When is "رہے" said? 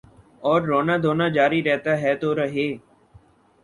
2.35-2.67